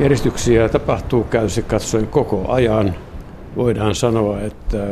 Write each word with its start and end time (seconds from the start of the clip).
Järjestyksiä 0.00 0.68
tapahtuu 0.68 1.24
käytössä 1.24 1.62
katsoen 1.62 2.06
koko 2.06 2.44
ajan. 2.48 2.94
Voidaan 3.56 3.94
sanoa, 3.94 4.40
että 4.40 4.86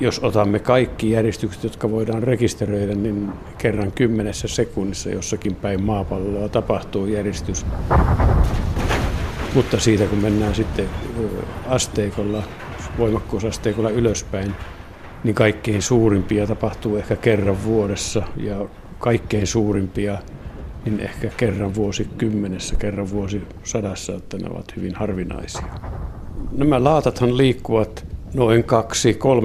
jos 0.00 0.18
otamme 0.18 0.58
kaikki 0.58 1.10
järjestykset, 1.10 1.64
jotka 1.64 1.90
voidaan 1.90 2.22
rekisteröidä, 2.22 2.94
niin 2.94 3.32
kerran 3.58 3.92
kymmenessä 3.92 4.48
sekunnissa 4.48 5.10
jossakin 5.10 5.54
päin 5.54 5.82
maapalloa 5.82 6.48
tapahtuu 6.48 7.06
järjestys. 7.06 7.66
Mutta 9.54 9.80
siitä 9.80 10.06
kun 10.06 10.18
mennään 10.18 10.54
sitten 10.54 10.88
asteikolla, 11.68 12.42
voimakkuusasteikolla 12.98 13.90
ylöspäin, 13.90 14.54
niin 15.24 15.34
kaikkein 15.34 15.82
suurimpia 15.82 16.46
tapahtuu 16.46 16.96
ehkä 16.96 17.16
kerran 17.16 17.64
vuodessa 17.64 18.22
ja 18.36 18.66
kaikkein 18.98 19.46
suurimpia 19.46 20.18
niin 20.84 21.00
ehkä 21.00 21.30
kerran 21.36 21.74
vuosikymmenessä, 21.74 22.76
kerran 22.76 23.10
vuosisadassa, 23.10 24.14
että 24.14 24.38
ne 24.38 24.50
ovat 24.50 24.76
hyvin 24.76 24.94
harvinaisia. 24.94 25.62
Nämä 26.56 26.84
laatathan 26.84 27.36
liikkuvat 27.36 28.06
noin 28.34 28.64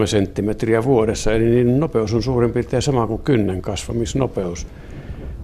2-3 0.04 0.08
senttimetriä 0.08 0.84
vuodessa, 0.84 1.34
eli 1.34 1.46
niiden 1.46 1.80
nopeus 1.80 2.14
on 2.14 2.24
suurin 2.24 2.52
piirtein 2.52 2.82
sama 2.82 3.08
kuin 3.08 3.22
kynnen 3.22 3.62
kasvamisnopeus. 3.62 4.68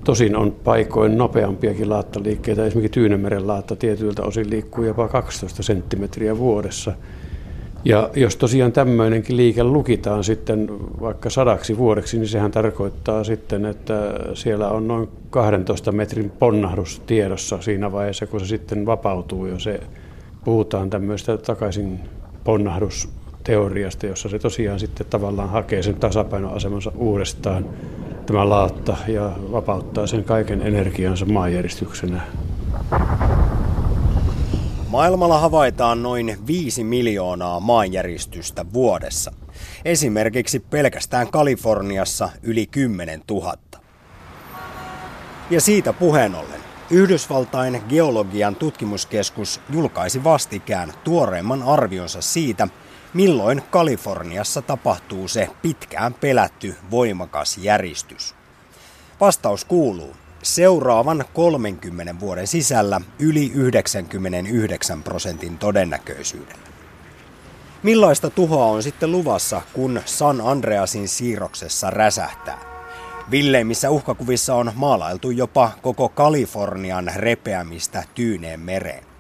Tosin 0.04 0.36
on 0.36 0.52
paikoin 0.52 1.18
nopeampiakin 1.18 1.90
laattaliikkeitä, 1.90 2.66
esimerkiksi 2.66 2.94
Tyynemeren 2.94 3.48
laatta 3.48 3.76
tietyiltä 3.76 4.24
osin 4.24 4.50
liikkuu 4.50 4.84
jopa 4.84 5.08
12 5.08 5.64
senttimetriä 5.64 6.38
vuodessa. 6.38 6.94
Ja 7.86 8.10
jos 8.16 8.36
tosiaan 8.38 8.72
tämmöinenkin 8.72 9.38
liike 9.38 9.64
lukitaan 9.64 10.24
sitten 10.24 10.68
vaikka 11.02 11.30
sadaksi 11.30 11.78
vuodeksi, 11.78 12.18
niin 12.18 12.28
sehän 12.28 12.52
tarkoittaa 12.52 13.24
sitten, 13.24 13.66
että 13.66 13.94
siellä 14.34 14.70
on 14.70 14.88
noin 14.88 15.10
12 15.30 15.92
metrin 15.92 16.32
ponnahdus 16.40 17.02
tiedossa 17.06 17.62
siinä 17.62 17.92
vaiheessa, 17.92 18.28
kun 18.28 18.40
se 18.40 18.46
sitten 18.46 18.86
vapautuu 18.86 19.46
jo 19.46 19.60
se, 19.60 19.80
puhutaan 20.46 20.90
tämmöistä 20.90 21.38
takaisin 21.38 22.00
ponnahdusteoriasta, 22.44 24.06
jossa 24.06 24.30
se 24.30 24.40
tosiaan 24.40 24.80
sitten 24.80 25.08
tavallaan 25.10 25.50
hakee 25.50 25.84
sen 25.84 25.96
tasapainoasemansa 25.96 26.92
uudestaan 26.96 27.66
tämä 28.26 28.50
laatta 28.50 28.98
ja 29.08 29.32
vapauttaa 29.52 30.08
sen 30.08 30.24
kaiken 30.24 30.62
energiansa 30.62 31.26
maanjäristyksenä. 31.26 32.22
Maailmalla 34.88 35.40
havaitaan 35.40 36.04
noin 36.04 36.38
5 36.48 36.84
miljoonaa 36.84 37.60
maanjäristystä 37.60 38.66
vuodessa. 38.74 39.32
Esimerkiksi 39.86 40.60
pelkästään 40.60 41.32
Kaliforniassa 41.32 42.30
yli 42.44 42.66
10 42.66 43.22
000. 43.32 43.58
Ja 45.50 45.62
siitä 45.62 45.94
puheen 45.94 46.36
ollen, 46.36 46.62
Yhdysvaltain 46.90 47.82
geologian 47.90 48.56
tutkimuskeskus 48.56 49.62
julkaisi 49.70 50.24
vastikään 50.24 50.94
tuoreimman 51.04 51.64
arvionsa 51.64 52.22
siitä, 52.22 52.68
milloin 53.14 53.62
Kaliforniassa 53.70 54.62
tapahtuu 54.62 55.28
se 55.28 55.50
pitkään 55.62 56.14
pelätty 56.14 56.76
voimakas 56.92 57.58
järistys. 57.58 58.36
Vastaus 59.20 59.66
kuuluu, 59.66 60.16
seuraavan 60.46 61.26
30 61.34 62.20
vuoden 62.20 62.48
sisällä 62.48 63.02
yli 63.20 63.52
99 63.56 65.04
prosentin 65.04 65.58
todennäköisyydellä. 65.58 66.68
Millaista 67.84 68.30
tuhoa 68.30 68.66
on 68.66 68.84
sitten 68.84 69.12
luvassa, 69.12 69.62
kun 69.74 70.02
San 70.06 70.42
Andreasin 70.42 71.08
siirroksessa 71.08 71.90
räsähtää? 71.90 72.60
Villeimmissä 73.32 73.90
uhkakuvissa 73.90 74.56
on 74.56 74.72
maalailtu 74.76 75.32
jopa 75.32 75.72
koko 75.82 76.10
Kalifornian 76.10 77.12
repeämistä 77.16 78.04
Tyyneen 78.16 78.60
mereen. 78.60 79.15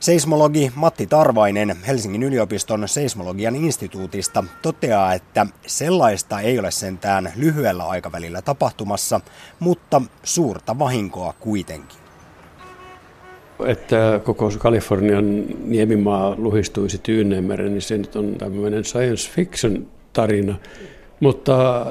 Seismologi 0.00 0.72
Matti 0.74 1.06
Tarvainen 1.06 1.76
Helsingin 1.86 2.22
yliopiston 2.22 2.88
seismologian 2.88 3.56
instituutista 3.56 4.44
toteaa, 4.62 5.14
että 5.14 5.46
sellaista 5.66 6.40
ei 6.40 6.58
ole 6.58 6.70
sentään 6.70 7.32
lyhyellä 7.36 7.84
aikavälillä 7.84 8.42
tapahtumassa, 8.42 9.20
mutta 9.60 10.02
suurta 10.22 10.78
vahinkoa 10.78 11.34
kuitenkin. 11.40 11.98
Että 13.66 14.20
koko 14.24 14.52
Kalifornian 14.58 15.44
niemimaa 15.64 16.34
luhistuisi 16.38 16.98
Tyyneenmeren, 16.98 17.72
niin 17.72 17.82
se 17.82 17.98
nyt 17.98 18.16
on 18.16 18.34
tämmöinen 18.34 18.84
science 18.84 19.30
fiction 19.30 19.86
tarina. 20.12 20.54
Mutta 21.20 21.86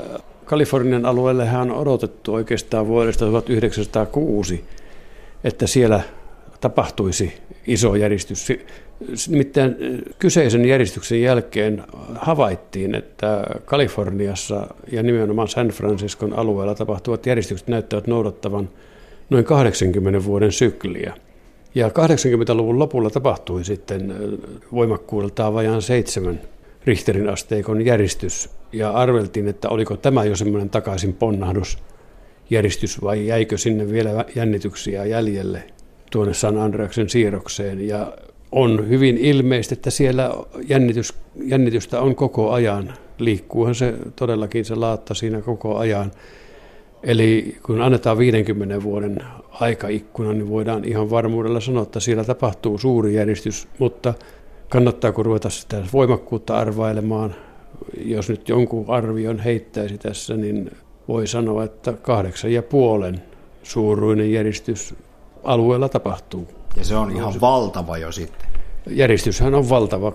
Kalifornian 0.45 1.06
alueellehan 1.06 1.72
on 1.72 1.78
odotettu 1.78 2.34
oikeastaan 2.34 2.88
vuodesta 2.88 3.25
1906, 3.25 4.66
että 5.44 5.68
siellä 5.68 6.01
tapahtuisi 6.62 7.34
iso 7.68 7.95
järjestys. 7.95 8.47
Nimittäin 9.29 9.75
kyseisen 10.19 10.66
järjestyksen 10.66 11.22
jälkeen 11.22 11.84
havaittiin, 12.16 12.95
että 12.95 13.44
Kaliforniassa 13.66 14.68
ja 14.91 15.03
nimenomaan 15.03 15.47
San 15.47 15.68
Franciscon 15.68 16.34
alueella 16.34 16.75
tapahtuvat 16.75 17.25
järjestykset 17.25 17.68
näyttävät 17.68 18.07
noudattavan 18.07 18.69
noin 19.29 19.45
80 19.45 20.23
vuoden 20.25 20.51
sykliä. 20.51 21.13
Ja 21.75 21.88
80-luvun 21.88 22.79
lopulla 22.79 23.09
tapahtui 23.09 23.63
sitten 23.63 24.16
voimakkuudeltaan 24.72 25.53
vajaan 25.53 25.81
seitsemän 25.81 26.41
Richterin 26.85 27.29
asteikon 27.29 27.85
järjestys. 27.85 28.50
Ja 28.74 28.91
arveltiin, 28.91 29.47
että 29.47 29.69
oliko 29.69 29.97
tämä 29.97 30.24
jo 30.24 30.35
semmoinen 30.35 30.69
takaisin 30.69 31.13
ponnahdus 31.13 31.78
järjestys 32.50 33.01
vai 33.01 33.28
jäikö 33.28 33.57
sinne 33.57 33.91
vielä 33.91 34.25
jännityksiä 34.35 35.06
jäljelle 35.06 35.63
tuonne 36.12 36.34
San 36.34 36.57
Andreaksen 36.57 37.09
siirrokseen 37.09 37.88
ja 37.88 38.13
on 38.51 38.90
hyvin 38.90 39.18
ilmeistä, 39.18 39.73
että 39.73 39.90
siellä 39.90 40.34
jännitys, 40.69 41.13
jännitystä 41.35 42.01
on 42.01 42.16
koko 42.16 42.51
ajan. 42.51 42.94
Liikkuuhan 43.18 43.75
se 43.75 43.94
todellakin 44.16 44.66
se 44.66 44.75
laatta 44.75 45.13
siinä 45.13 45.41
koko 45.41 45.78
ajan. 45.78 46.12
Eli 47.03 47.57
kun 47.63 47.81
annetaan 47.81 48.18
50 48.18 48.84
vuoden 48.84 49.18
aikaikkuna, 49.51 50.34
niin 50.34 50.50
voidaan 50.50 50.85
ihan 50.85 51.09
varmuudella 51.09 51.59
sanoa, 51.59 51.84
että 51.84 52.00
siellä 52.00 52.24
tapahtuu 52.24 52.78
suuri 52.78 53.13
järjestys, 53.13 53.68
mutta 53.79 54.13
kannattaako 54.69 55.24
ruveta 55.24 55.50
sitä 55.50 55.84
voimakkuutta 55.94 56.57
arvailemaan? 56.57 57.35
Jos 58.06 58.29
nyt 58.29 58.50
jonkun 58.50 58.85
arvion 58.88 59.39
heittäisi 59.39 59.97
tässä, 59.97 60.38
niin 60.38 60.72
voi 61.07 61.28
sanoa, 61.28 61.63
että 61.63 61.94
kahdeksan 61.94 62.53
ja 62.53 62.63
puolen 62.63 63.22
suuruinen 63.63 64.31
järjestys 64.31 64.95
alueella 65.47 65.89
tapahtuu. 65.89 66.47
Ja 66.75 66.83
se 66.83 66.95
on 66.95 67.11
ihan 67.11 67.33
valtava 67.41 67.97
jo 67.97 68.11
sitten. 68.11 68.47
Järjestyshän 68.89 69.55
on 69.55 69.69
valtava. 69.69 70.13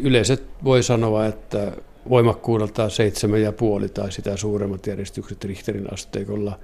Yleiset 0.00 0.42
voi 0.64 0.82
sanoa, 0.82 1.26
että 1.26 1.72
voimakkuudeltaan 2.08 2.90
seitsemän 2.90 3.42
ja 3.42 3.52
puoli 3.52 3.88
tai 3.88 4.12
sitä 4.12 4.36
suuremmat 4.36 4.86
järjestykset 4.86 5.44
Richterin 5.44 5.92
asteikolla, 5.92 6.58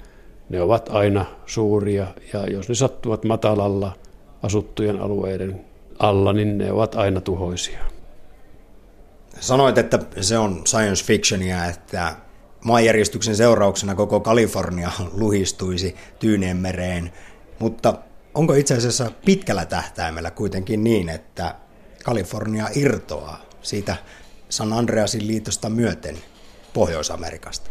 ne 0.49 0.63
ovat 0.63 0.89
aina 0.93 1.27
suuria 1.47 2.07
ja 2.33 2.47
jos 2.47 2.69
ne 2.69 2.75
sattuvat 2.75 3.25
matalalla 3.25 3.93
asuttujen 4.43 5.01
alueiden 5.01 5.61
alla, 5.99 6.33
niin 6.33 6.59
ne 6.59 6.73
ovat 6.73 6.95
aina 6.95 7.21
tuhoisia. 7.21 7.85
Sanoit, 9.41 9.79
että 9.79 9.99
se 10.21 10.39
on 10.39 10.63
science 10.67 11.05
fictionia, 11.05 11.65
että 11.65 12.17
maanjärjestyksen 12.65 13.37
seurauksena 13.37 13.95
koko 13.95 14.21
Kalifornia 14.21 14.91
luhistuisi 15.13 15.97
Tyyneenmereen. 16.19 17.13
Mutta 17.59 17.95
onko 18.35 18.55
itse 18.55 18.75
asiassa 18.75 19.11
pitkällä 19.25 19.65
tähtäimellä 19.65 20.31
kuitenkin 20.31 20.85
niin, 20.85 21.09
että 21.09 21.55
Kalifornia 22.05 22.69
irtoaa 22.75 23.43
siitä 23.63 23.97
San 24.49 24.73
Andreasin 24.73 25.27
liitosta 25.27 25.71
myöten 25.71 26.17
Pohjois-Amerikasta? 26.75 27.71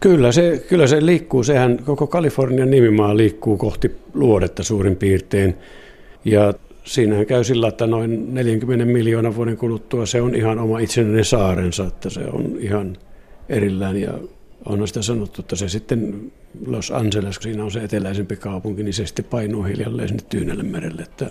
Kyllä 0.00 0.32
se, 0.32 0.64
kyllä 0.68 0.86
se 0.86 1.06
liikkuu. 1.06 1.44
Sehän 1.44 1.78
koko 1.84 2.06
Kalifornian 2.06 2.70
nimimaa 2.70 3.16
liikkuu 3.16 3.56
kohti 3.56 3.96
luodetta 4.14 4.62
suurin 4.62 4.96
piirtein. 4.96 5.56
Ja 6.24 6.54
siinähän 6.84 7.26
käy 7.26 7.44
sillä, 7.44 7.68
että 7.68 7.86
noin 7.86 8.34
40 8.34 8.84
miljoonan 8.84 9.36
vuoden 9.36 9.56
kuluttua 9.56 10.06
se 10.06 10.22
on 10.22 10.34
ihan 10.34 10.58
oma 10.58 10.78
itsenäinen 10.78 11.24
saarensa, 11.24 11.86
että 11.86 12.10
se 12.10 12.20
on 12.20 12.56
ihan 12.58 12.96
erillään 13.48 13.96
ja 13.96 14.12
on 14.64 14.88
sitä 14.88 15.02
sanottu, 15.02 15.42
että 15.42 15.56
se 15.56 15.68
sitten 15.68 16.32
Los 16.66 16.90
Angeles, 16.90 17.38
kun 17.38 17.42
siinä 17.42 17.64
on 17.64 17.70
se 17.70 17.84
eteläisempi 17.84 18.36
kaupunki, 18.36 18.82
niin 18.82 18.94
se 18.94 19.06
sitten 19.06 19.24
painuu 19.24 19.62
hiljalleen 19.62 20.08
sinne 20.08 20.24
Tyynelle 20.28 20.62
merelle. 20.62 21.02
Että 21.02 21.30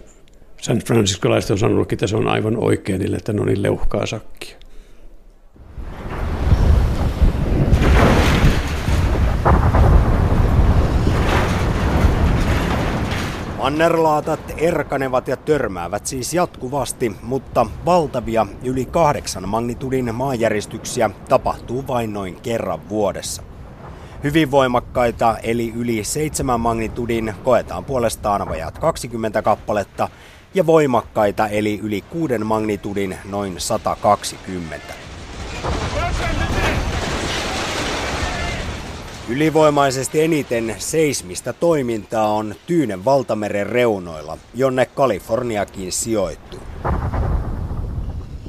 San 0.62 0.80
Franciscolaiset 0.80 1.52
on 1.52 1.58
sanonut, 1.58 1.94
että 1.94 2.08
se 2.08 2.16
on 2.16 2.28
aivan 2.28 2.58
oikein 2.58 3.00
niille, 3.00 3.18
että 3.18 3.34
ne 3.34 3.42
on 3.42 3.48
niin 3.48 3.64
leuhkaa 3.64 4.06
sakkia. 4.06 4.56
Mannerlaatat 13.62 14.40
erkanevat 14.58 15.28
ja 15.28 15.38
törmäävät 15.38 16.06
siis 16.06 16.34
jatkuvasti, 16.34 17.16
mutta 17.24 17.66
valtavia 17.86 18.48
yli 18.64 18.86
kahdeksan 18.86 19.50
magnitudin 19.50 20.16
maanjäristyksiä 20.16 21.10
tapahtuu 21.30 21.88
vain 21.88 22.14
noin 22.14 22.36
kerran 22.36 22.90
vuodessa. 22.90 23.44
Hyvin 24.24 24.52
voimakkaita 24.52 25.38
eli 25.44 25.74
yli 25.76 26.04
seitsemän 26.04 26.60
magnitudin 26.60 27.34
koetaan 27.44 27.86
puolestaan 27.86 28.50
vajat 28.50 28.78
20 28.78 29.42
kappaletta 29.42 30.10
ja 30.54 30.66
voimakkaita 30.66 31.48
eli 31.48 31.80
yli 31.84 32.02
kuuden 32.02 32.46
magnitudin 32.46 33.18
noin 33.30 33.56
120. 33.58 35.11
Ylivoimaisesti 39.32 40.22
eniten 40.22 40.76
seismistä 40.78 41.54
toimintaa 41.54 42.34
on 42.34 42.56
Tyynen 42.68 43.06
valtameren 43.06 43.68
reunoilla, 43.68 44.38
jonne 44.54 44.86
Kaliforniakin 44.86 45.92
sijoittuu. 45.92 46.60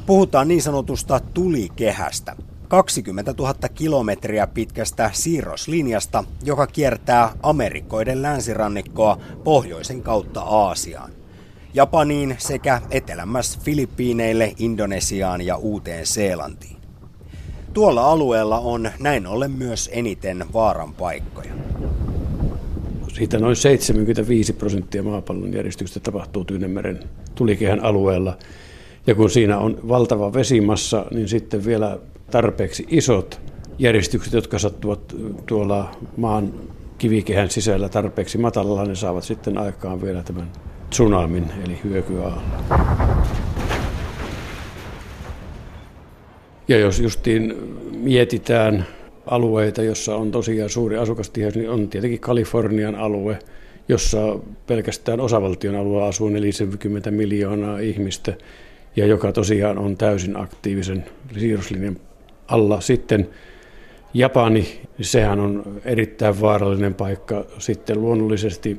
Puhutaan 0.07 0.49
niin 0.49 0.63
sanotusta 0.63 1.21
tulikehästä, 1.35 2.37
20 2.69 3.35
000 3.39 3.55
kilometriä 3.75 4.47
pitkästä 4.47 5.11
siirroslinjasta, 5.13 6.25
joka 6.45 6.67
kiertää 6.67 7.33
Amerikoiden 7.43 8.23
länsirannikkoa 8.23 9.19
pohjoisen 9.45 10.03
kautta 10.03 10.41
Aasiaan. 10.41 11.13
Japaniin 11.75 12.37
sekä 12.39 12.83
etelämässä 12.91 13.61
Filippiineille, 13.63 14.53
Indonesiaan 14.59 15.41
ja 15.41 15.57
Uuteen 15.57 16.07
Seelantiin. 16.07 16.82
Tuolla 17.73 18.11
alueella 18.11 18.59
on 18.59 18.91
näin 18.99 19.27
ollen 19.27 19.51
myös 19.51 19.91
eniten 19.93 20.45
vaaran 20.53 20.95
paikkoja. 20.95 21.53
Siitä 23.15 23.39
noin 23.39 23.57
75 23.57 24.53
prosenttia 24.53 25.03
maapallon 25.03 25.53
järjestyksestä 25.53 26.01
tapahtuu 26.01 26.45
Tyynemeren 26.45 27.01
tulikehän 27.35 27.85
alueella. 27.85 28.37
Ja 29.07 29.15
kun 29.15 29.31
siinä 29.31 29.59
on 29.59 29.79
valtava 29.89 30.33
vesimassa, 30.33 31.07
niin 31.11 31.29
sitten 31.29 31.65
vielä 31.65 31.99
tarpeeksi 32.31 32.87
isot 32.91 33.41
järjestykset, 33.79 34.33
jotka 34.33 34.59
sattuvat 34.59 35.17
tuolla 35.47 35.91
maan 36.17 36.53
kivikehän 36.99 37.51
sisällä 37.51 37.89
tarpeeksi 37.89 38.39
matalalla, 38.39 38.85
ne 38.85 38.95
saavat 38.95 39.25
sitten 39.25 39.59
aikaan 39.59 40.03
vielä 40.03 40.23
tämän 40.23 40.51
tsunamin 40.91 41.45
eli 41.65 41.81
hyökyaallon. 41.85 42.43
Ja 46.73 46.79
jos 46.79 47.01
justiin 47.01 47.55
mietitään 47.97 48.87
alueita, 49.27 49.83
jossa 49.83 50.17
on 50.17 50.31
tosiaan 50.31 50.71
suuri 50.71 50.97
asukastiheys, 50.97 51.55
niin 51.55 51.71
on 51.71 51.89
tietenkin 51.89 52.21
Kalifornian 52.21 52.95
alue, 52.95 53.39
jossa 53.89 54.39
pelkästään 54.67 55.21
osavaltion 55.21 55.75
alueella 55.75 56.09
asuu 56.09 56.29
40 56.29 57.11
miljoonaa 57.11 57.79
ihmistä 57.79 58.35
ja 58.97 59.07
joka 59.07 59.33
tosiaan 59.33 59.79
on 59.79 59.97
täysin 59.97 60.37
aktiivisen 60.37 61.05
siirroslinjan 61.39 61.97
alla. 62.49 62.81
Sitten 62.81 63.29
Japani, 64.15 64.81
sehän 65.01 65.41
on 65.41 65.81
erittäin 65.85 66.41
vaarallinen 66.41 66.95
paikka. 66.95 67.45
Sitten 67.59 68.03
luonnollisesti 68.03 68.77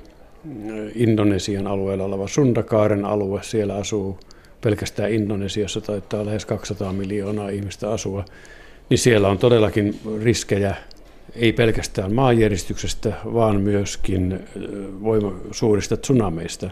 Indonesian 0.95 1.67
alueella 1.67 2.03
oleva 2.03 2.27
Sundakaaren 2.27 3.05
alue, 3.05 3.43
siellä 3.43 3.75
asuu 3.75 4.17
pelkästään 4.63 5.11
Indonesiassa 5.11 5.81
taitaa 5.81 6.25
lähes 6.25 6.45
200 6.45 6.93
miljoonaa 6.93 7.49
ihmistä 7.49 7.91
asua, 7.91 8.25
niin 8.89 8.97
siellä 8.97 9.27
on 9.27 9.37
todellakin 9.37 9.99
riskejä 10.23 10.75
ei 11.35 11.53
pelkästään 11.53 12.13
maanjäristyksestä, 12.13 13.13
vaan 13.33 13.61
myöskin 13.61 14.39
voima, 15.03 15.33
suurista 15.51 15.97
tsunameista. 15.97 16.69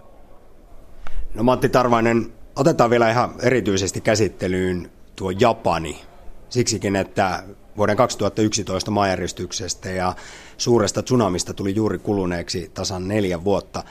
No 1.33 1.43
Matti 1.43 1.69
Tarvainen, 1.69 2.31
otetaan 2.55 2.89
vielä 2.89 3.11
ihan 3.11 3.33
erityisesti 3.41 4.01
käsittelyyn 4.01 4.91
tuo 5.15 5.31
Japani. 5.31 6.01
Siksikin, 6.49 6.95
että 6.95 7.43
vuoden 7.77 7.97
2011 7.97 8.91
maanjäristyksestä 8.91 9.89
ja 9.89 10.15
suuresta 10.57 11.03
tsunamista 11.03 11.53
tuli 11.53 11.75
juuri 11.75 11.97
kuluneeksi 11.97 12.71
tasan 12.73 13.07
neljä 13.07 13.43
vuotta. 13.43 13.83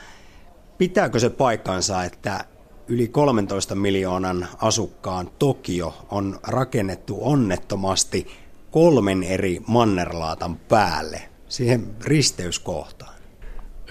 Pitääkö 0.77 1.19
se 1.19 1.29
paikkansa, 1.29 2.03
että 2.03 2.45
yli 2.87 3.07
13 3.07 3.75
miljoonan 3.75 4.47
asukkaan 4.61 5.29
Tokio 5.39 5.93
on 6.11 6.39
rakennettu 6.47 7.17
onnettomasti 7.21 8.27
kolmen 8.71 9.23
eri 9.23 9.61
mannerlaatan 9.67 10.55
päälle, 10.55 11.21
siihen 11.47 11.83
risteyskohtaan. 12.05 13.15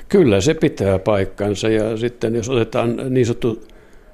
Kyllä 0.08 0.40
se 0.40 0.54
pitää 0.54 0.98
paikkansa 0.98 1.68
ja 1.68 1.96
sitten 1.96 2.34
jos 2.34 2.48
otetaan 2.48 3.14
niin 3.14 3.26
sanottu 3.26 3.62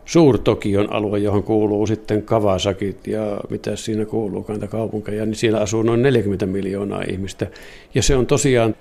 Suur-Tokion 0.05 0.93
alue, 0.93 1.19
johon 1.19 1.43
kuuluu 1.43 1.87
sitten 1.87 2.23
Kawasakit 2.23 3.07
ja 3.07 3.41
mitä 3.51 3.77
siinä 3.77 4.05
kuuluu, 4.05 4.47
kaupunkeja, 4.71 5.27
niin 5.27 5.37
siellä 5.37 5.61
asuu 5.61 5.83
noin 5.83 6.03
40 6.03 6.47
miljoonaa 6.47 7.03
ihmistä. 7.03 7.47
Ja 7.95 8.03
se 8.03 8.17
on 8.17 8.27
tosiaan 8.27 8.75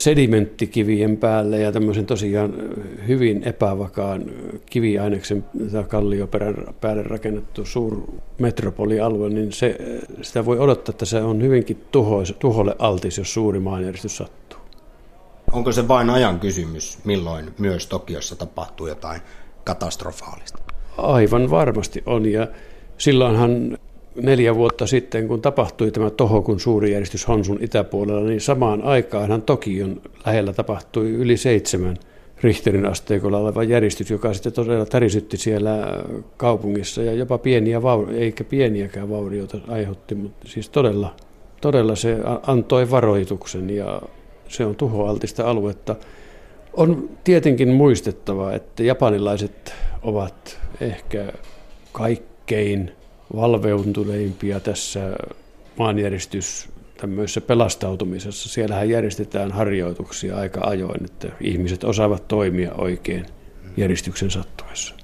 sedimenttikivien 0.00 1.16
päälle 1.16 1.58
ja 1.58 1.72
tämmöisen 1.72 2.06
tosiaan 2.06 2.54
hyvin 3.08 3.42
epävakaan 3.44 4.24
kiviaineksen 4.66 5.44
tai 5.72 5.84
kallioperän 5.84 6.54
päälle 6.80 7.02
rakennettu 7.02 7.64
suur 7.64 8.02
metropolialue, 8.38 9.28
niin 9.28 9.52
se, 9.52 9.76
sitä 10.22 10.44
voi 10.44 10.58
odottaa, 10.58 10.92
että 10.92 11.04
se 11.04 11.22
on 11.22 11.42
hyvinkin 11.42 11.84
tuho, 11.90 12.22
tuholle 12.38 12.76
altis, 12.78 13.18
jos 13.18 13.34
suuri 13.34 13.60
maanjäristys 13.60 14.16
sattuu. 14.16 14.58
Onko 15.52 15.72
se 15.72 15.88
vain 15.88 16.10
ajan 16.10 16.40
kysymys, 16.40 16.98
milloin 17.04 17.54
myös 17.58 17.86
Tokiossa 17.86 18.36
tapahtuu 18.36 18.86
jotain 18.86 19.20
katastrofaalista? 19.64 20.58
Aivan 20.98 21.50
varmasti 21.50 22.02
on 22.06 22.26
ja 22.26 22.48
silloinhan 22.98 23.78
neljä 24.22 24.54
vuotta 24.54 24.86
sitten, 24.86 25.28
kun 25.28 25.42
tapahtui 25.42 25.90
tämä 25.90 26.10
Tohokun 26.10 26.60
suuri 26.60 26.92
järjestys 26.92 27.28
Honsun 27.28 27.58
itäpuolella, 27.60 28.28
niin 28.28 28.40
samaan 28.40 28.82
aikaan 28.82 29.42
Tokion 29.42 30.00
lähellä 30.26 30.52
tapahtui 30.52 31.10
yli 31.10 31.36
seitsemän 31.36 31.96
Richterin 32.42 32.86
asteikolla 32.86 33.38
oleva 33.38 33.62
järjestys, 33.62 34.10
joka 34.10 34.34
sitten 34.34 34.52
todella 34.52 34.86
tärisytti 34.86 35.36
siellä 35.36 36.02
kaupungissa 36.36 37.02
ja 37.02 37.12
jopa 37.12 37.38
pieniä, 37.38 37.80
eikä 38.16 38.44
pieniäkään 38.44 39.10
vaurioita 39.10 39.58
aiheutti, 39.68 40.14
mutta 40.14 40.48
siis 40.48 40.68
todella, 40.68 41.14
todella 41.60 41.96
se 41.96 42.16
antoi 42.46 42.90
varoituksen 42.90 43.70
ja 43.70 44.02
se 44.48 44.64
on 44.64 44.76
tuhoaltista 44.76 45.50
aluetta. 45.50 45.96
On 46.72 47.08
tietenkin 47.24 47.68
muistettava, 47.68 48.52
että 48.52 48.82
japanilaiset 48.82 49.74
ovat 50.02 50.58
ehkä 50.80 51.32
kaikkein 51.92 52.92
valveutuneimpia 53.36 54.60
tässä 54.60 55.00
maanjäristys 55.76 56.68
tämmöisessä 56.96 57.40
pelastautumisessa. 57.40 58.48
Siellähän 58.48 58.88
järjestetään 58.88 59.52
harjoituksia 59.52 60.36
aika 60.36 60.60
ajoin, 60.60 61.04
että 61.04 61.28
ihmiset 61.40 61.84
osaavat 61.84 62.28
toimia 62.28 62.72
oikein 62.74 63.26
järjestyksen 63.76 64.30
sattuessa. 64.30 64.94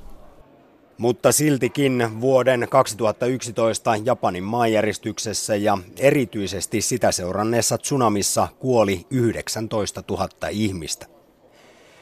Mutta 0.98 1.32
siltikin 1.32 2.20
vuoden 2.20 2.66
2011 2.70 3.96
Japanin 4.04 4.44
maanjäristyksessä 4.44 5.56
ja 5.56 5.78
erityisesti 5.98 6.80
sitä 6.80 7.12
seuranneessa 7.12 7.78
tsunamissa 7.78 8.48
kuoli 8.58 9.06
19 9.10 10.02
000 10.10 10.28
ihmistä. 10.50 11.06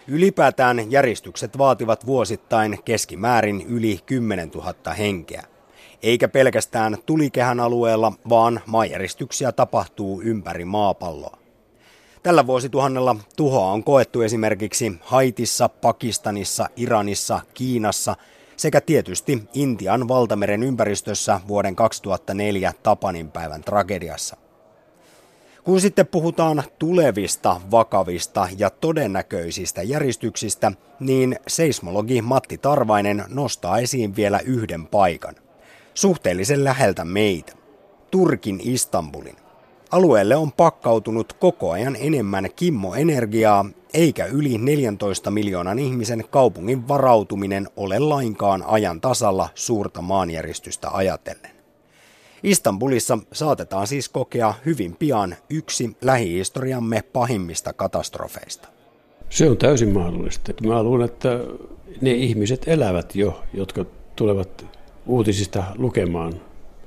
Ylipäätään 0.09 0.93
järjestykset 0.93 1.59
vaativat 1.59 2.07
vuosittain 2.07 2.79
keskimäärin 2.85 3.67
yli 3.69 3.99
10 4.07 4.49
000 4.49 4.95
henkeä. 4.99 5.54
Eikä 6.05 6.29
pelkästään 6.29 6.97
tulikehän 7.07 7.61
alueella, 7.61 8.13
vaan 8.29 8.61
maanjäristyksiä 8.67 9.53
tapahtuu 9.53 10.23
ympäri 10.23 10.65
maapalloa. 10.65 11.39
Tällä 12.23 12.47
vuosituhannella 12.47 13.17
tuhoa 13.37 13.73
on 13.73 13.85
koettu 13.85 14.23
esimerkiksi 14.23 14.93
Haitissa, 15.01 15.69
Pakistanissa, 15.69 16.69
Iranissa, 16.77 17.41
Kiinassa 17.55 18.17
sekä 18.57 18.81
tietysti 18.81 19.43
Intian 19.55 20.09
valtameren 20.09 20.63
ympäristössä 20.63 21.41
vuoden 21.49 21.77
2004 21.77 22.73
Tapanin 22.83 23.31
päivän 23.31 23.63
tragediassa. 23.63 24.37
Kun 25.65 25.81
sitten 25.81 26.07
puhutaan 26.07 26.63
tulevista 26.79 27.61
vakavista 27.71 28.49
ja 28.59 28.71
todennäköisistä 28.71 29.83
järjestyksistä, 29.83 30.73
niin 31.01 31.37
seismologi 31.47 32.23
Matti 32.23 32.59
Tarvainen 32.59 33.25
nostaa 33.29 33.79
esiin 33.79 34.17
vielä 34.17 34.39
yhden 34.39 34.87
paikan 34.87 35.44
suhteellisen 35.95 36.65
läheltä 36.65 37.05
meitä, 37.05 37.53
Turkin 38.11 38.61
Istanbulin. 38.65 39.37
Alueelle 39.91 40.37
on 40.37 40.53
pakkautunut 40.53 41.33
koko 41.33 41.71
ajan 41.71 41.97
enemmän 42.01 42.49
kimmoenergiaa, 42.57 43.67
eikä 43.95 44.27
yli 44.27 44.59
14 44.59 45.31
miljoonan 45.31 45.79
ihmisen 45.79 46.25
kaupungin 46.31 46.89
varautuminen 46.89 47.69
ole 47.77 47.99
lainkaan 47.99 48.63
ajan 48.67 49.01
tasalla 49.01 49.49
suurta 49.55 50.03
maanjäristystä 50.03 50.91
ajatellen. 50.91 51.51
Istanbulissa 52.43 53.19
saatetaan 53.33 53.87
siis 53.87 54.09
kokea 54.09 54.55
hyvin 54.67 54.97
pian 54.97 55.37
yksi 55.51 55.97
lähihistoriamme 56.03 57.03
pahimmista 57.13 57.73
katastrofeista. 57.73 58.69
Se 59.31 59.51
on 59.51 59.57
täysin 59.57 59.93
mahdollista. 59.93 60.53
Mä 60.67 60.83
luulen, 60.83 61.05
että 61.05 61.29
ne 62.01 62.11
ihmiset 62.11 62.69
elävät 62.69 63.15
jo, 63.17 63.43
jotka 63.53 63.85
tulevat 64.17 64.67
uutisista 65.07 65.65
lukemaan 65.79 66.33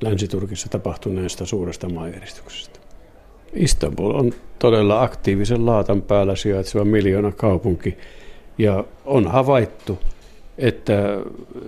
Länsi-Turkissa 0.01 0.69
tapahtuneesta 0.69 1.45
suuresta 1.45 1.89
maanjäristyksestä. 1.89 2.79
Istanbul 3.53 4.11
on 4.11 4.33
todella 4.59 5.03
aktiivisen 5.03 5.65
laatan 5.65 6.01
päällä 6.01 6.35
sijaitseva 6.35 6.85
miljoona 6.85 7.31
kaupunki 7.31 7.97
ja 8.57 8.83
on 9.05 9.27
havaittu, 9.27 9.99
että 10.57 10.93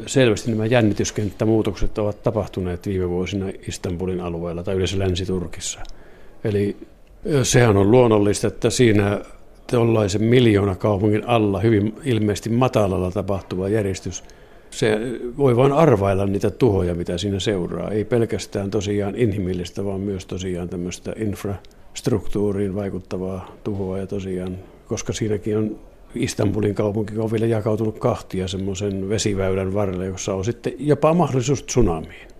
selvästi 0.05 0.51
nämä 0.51 0.65
jännityskenttämuutokset 0.65 1.97
ovat 1.97 2.23
tapahtuneet 2.23 2.87
viime 2.87 3.09
vuosina 3.09 3.45
Istanbulin 3.67 4.21
alueella 4.21 4.63
tai 4.63 4.75
yleensä 4.75 4.99
Länsi-Turkissa. 4.99 5.79
Eli 6.43 6.77
sehän 7.43 7.77
on 7.77 7.91
luonnollista, 7.91 8.47
että 8.47 8.69
siinä 8.69 9.21
tuollaisen 9.71 10.23
miljoona 10.23 10.75
kaupungin 10.75 11.27
alla 11.27 11.59
hyvin 11.59 11.95
ilmeisesti 12.03 12.49
matalalla 12.49 13.11
tapahtuva 13.11 13.69
järjestys, 13.69 14.23
se 14.71 14.99
voi 15.37 15.55
vain 15.55 15.71
arvailla 15.71 16.25
niitä 16.25 16.49
tuhoja, 16.49 16.95
mitä 16.95 17.17
siinä 17.17 17.39
seuraa. 17.39 17.91
Ei 17.91 18.05
pelkästään 18.05 18.71
tosiaan 18.71 19.15
inhimillistä, 19.15 19.85
vaan 19.85 20.01
myös 20.01 20.25
tosiaan 20.25 20.69
tämmöistä 20.69 21.13
infrastruktuuriin 21.17 22.75
vaikuttavaa 22.75 23.55
tuhoa 23.63 23.97
ja 23.97 24.07
tosiaan, 24.07 24.57
koska 24.87 25.13
siinäkin 25.13 25.57
on 25.57 25.79
Istanbulin 26.15 26.75
kaupunki 26.75 27.17
on 27.17 27.31
vielä 27.31 27.45
jakautunut 27.45 27.99
kahtia 27.99 28.47
semmoisen 28.47 29.09
vesiväylän 29.09 29.73
varrelle, 29.73 30.05
jossa 30.05 30.33
on 30.33 30.45
sitten 30.45 30.73
jopa 30.79 31.13
mahdollisuus 31.13 31.63
tsunamiin. 31.63 32.38